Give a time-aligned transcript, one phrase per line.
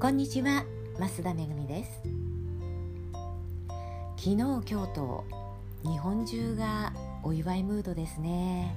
[0.00, 0.64] こんにちは
[0.96, 1.90] 増田めぐみです。
[4.16, 5.24] 昨日今日と
[5.82, 6.92] 日本中が
[7.24, 8.76] お祝いムードですね。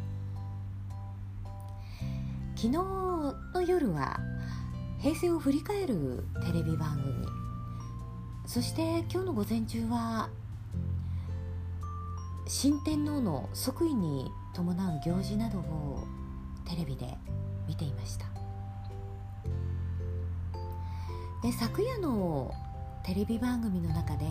[2.56, 4.20] 昨日の夜は
[5.00, 7.28] 平成を振り返るテレビ番組。
[8.48, 10.28] そして今日の午前中は
[12.48, 16.04] 新天皇の即位に伴う行事などを
[16.68, 17.16] テレビで
[17.68, 18.41] 見ていました。
[21.42, 22.54] で昨夜の
[23.04, 24.26] テレビ番組の中で、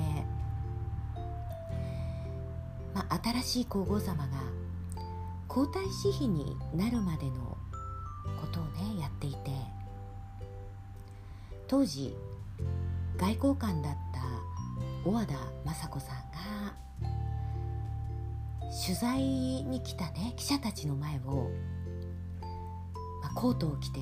[2.95, 4.29] まあ、新しい皇后様が
[5.49, 7.59] 皇太子妃になるまでの
[8.41, 9.39] ことをねやっていて
[11.67, 12.17] 当時
[13.17, 14.21] 外交官だった
[15.05, 15.35] 小和田
[15.65, 16.75] 雅子さんが
[18.85, 21.51] 取材に来たね記者たちの前を、
[23.21, 24.01] まあ、コートを着て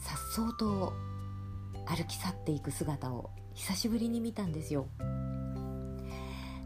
[0.00, 0.92] さっそうと
[1.86, 4.88] 歩き去っていく姿を久しぶりに見たんですよ。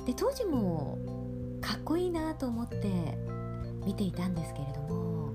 [0.06, 0.98] で当時も
[1.60, 3.18] かっこいいなと思って
[3.84, 5.32] 見ていたんですけれども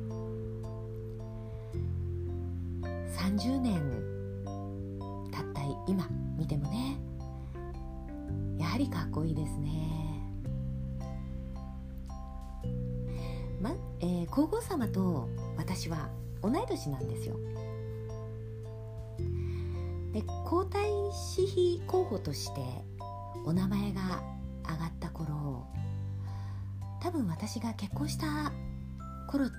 [3.17, 3.80] 30年
[5.31, 6.97] たった今見てもね
[8.58, 9.72] やはりかっこいいですね。
[13.61, 16.09] まえー、皇后様と私は
[16.42, 17.38] 同い年なんですよ。
[20.16, 20.77] で皇太
[21.11, 22.61] 子妃候補として
[23.45, 24.23] お名前が
[24.63, 25.67] 挙がった頃
[27.02, 28.53] 多分私が結婚した
[29.30, 29.49] 頃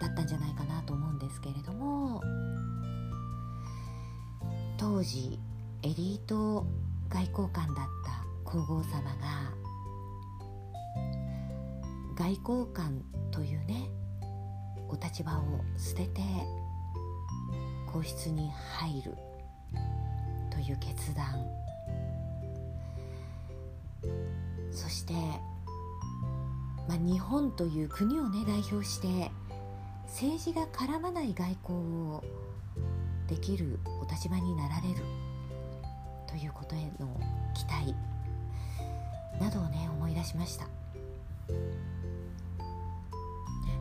[0.00, 2.20] だったんじゃないかなと思うんですけれども
[4.78, 5.38] 当時
[5.84, 6.66] エリート
[7.08, 9.54] 外交官だった皇后様が
[12.16, 13.00] 外交官
[13.30, 13.88] というね
[14.88, 16.20] お立場を捨てて
[17.92, 19.29] 皇室に入る
[20.60, 21.46] いう決断。
[24.70, 25.12] そして、
[26.88, 29.30] まあ、日本という国をね代表して
[30.06, 31.78] 政治が絡まない外交
[32.08, 32.24] を
[33.26, 34.96] できるお立場になられる。
[36.26, 37.20] ということへの
[37.54, 37.94] 期待。
[39.40, 40.66] などをね思い出しました。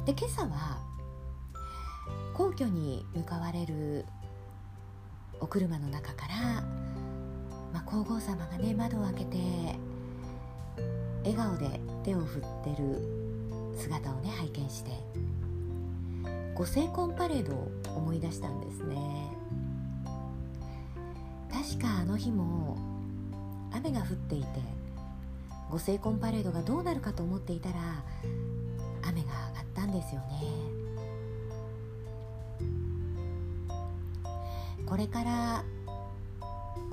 [0.06, 0.80] で今朝は
[2.34, 4.06] 皇居に向かわれる
[5.40, 6.59] お車の中から、
[7.74, 9.38] まあ、皇后様がね窓を開けて
[11.24, 14.92] 笑顔で手を振ってる姿をね拝見して
[16.56, 18.98] ご成婚パレードを思い出したんですね。
[21.52, 22.78] 確かあの日も
[23.72, 24.48] 雨が降っていて
[25.70, 27.76] ご成婚パレードがどうなるかと思っていたら
[29.04, 30.80] 雨が上がったんですよね。
[34.86, 35.64] これから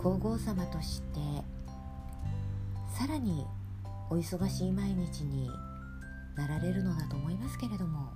[0.06, 1.18] 皇后様として
[2.96, 3.44] さらに
[4.08, 5.50] お忙しい毎日に
[6.36, 8.12] なられるのだと思いますけれども、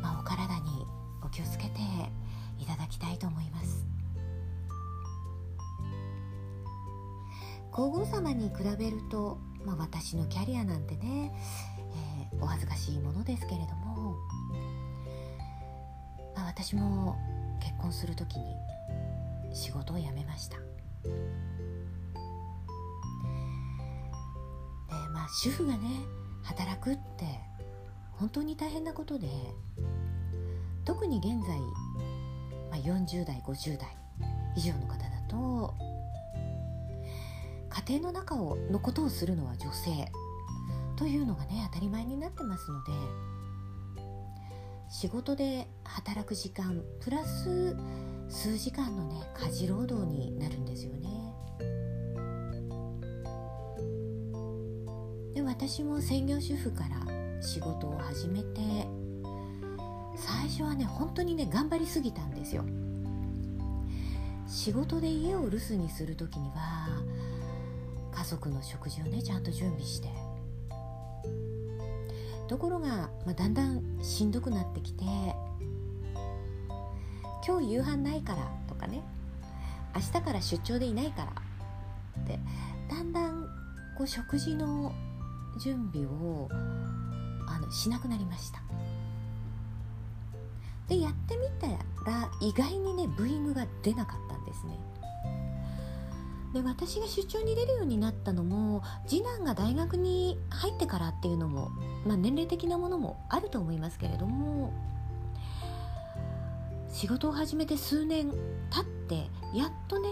[0.00, 0.86] まあ、お体に
[1.24, 1.80] お気をつけて
[2.60, 3.84] いただきたいと思います。
[7.72, 11.32] 皇后様に比べると、まあ、私のキャリアなんてね、
[12.32, 14.14] えー、お恥ずかしいものですけれども、
[16.36, 17.16] まあ、私も
[17.60, 18.44] 結婚する時に
[19.94, 20.58] を辞めました。
[20.58, 20.62] で
[25.12, 25.80] まあ主婦がね
[26.42, 27.24] 働くって
[28.12, 29.28] 本当に大変なことで
[30.84, 31.58] 特に現在、
[32.70, 33.96] まあ、40代50代
[34.56, 35.74] 以上の方だと
[37.88, 40.10] 家庭の中をのことをするのは女性
[40.96, 42.92] というのがね当たり前になってますので
[44.88, 47.76] 仕事で働く時間プラス
[48.28, 51.34] 数時間のね家事労働になるんですよね。
[55.34, 58.86] で私も専業主婦から仕事を始めて
[60.16, 62.64] 最初はね本当にね頑張りすぎたんですよ。
[64.46, 66.88] 仕事で家を留守にする時には
[68.12, 70.08] 家族の食事をねちゃんと準備して。
[72.46, 75.04] ところが、まあ、だんだんしんどくなってきて
[77.46, 79.02] 今日夕飯ないからとかね。
[79.94, 81.32] 明日から出張でいないから。
[82.22, 82.38] って
[82.88, 83.42] だんだん
[83.96, 84.92] こう食事の
[85.60, 86.48] 準備を
[87.46, 88.62] あのしなくなりました。
[90.88, 91.66] でやってみた
[92.10, 94.78] ら意外にねブーイングが出なかったんですね。
[96.54, 101.70] で私が出張に出るようになったのも次男が大学に入ってからっていうのも、
[102.06, 104.72] まあ、年齢的なものもあると思いますけれども
[106.94, 108.30] 仕事を始めて数年
[108.70, 109.16] 経って
[109.52, 110.08] やっとね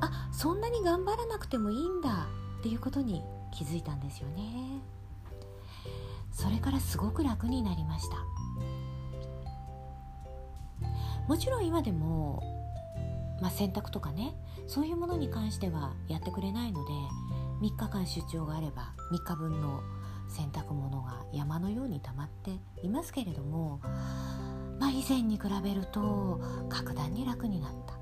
[0.00, 2.28] あそんなに頑張らなくてもいいんだ
[2.60, 4.82] っていうことに気づいたんですよね。
[6.30, 8.18] それからすごく楽になりました。
[11.26, 12.42] もちろん今でも、
[13.40, 14.34] まあ、洗濯とかね
[14.66, 16.92] そういうものに関してはやってくれないので
[17.62, 19.80] 3日間出張があれば3日分の
[20.28, 22.50] 洗濯物が山のように溜まって
[22.82, 23.80] いますけれども、
[24.78, 27.98] まあ、以前に比べると格段に楽になった。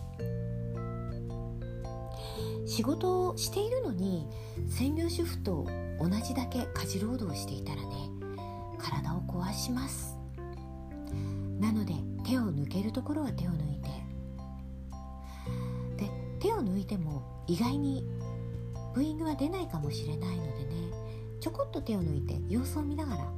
[2.66, 4.26] 仕事をしているのに
[4.68, 5.66] 専業主婦と
[5.98, 8.10] 同じだけ家事労働をしていたらね
[8.78, 10.16] 体を壊します。
[11.58, 11.94] なので
[12.24, 13.88] 手を抜けるところは手を抜いて。
[15.96, 18.04] で手を抜いても意外に
[18.94, 20.92] ブーイングは出ないかもしれないのでね
[21.40, 23.32] ちょこっと手を抜いて様子を見ながら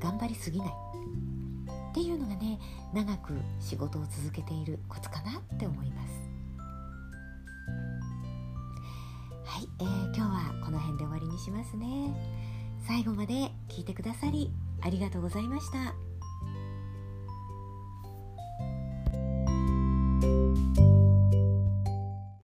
[0.00, 0.72] 頑張りすぎない。
[1.92, 2.58] っていうのがね
[2.94, 6.12] 長く仕事を続けているコツかなって思います
[9.44, 11.86] はい、えー、今日はこの辺で終わりにしますね
[12.86, 13.34] 最後まで
[13.68, 14.50] 聞いてくださり
[14.80, 16.11] ありがとうございました。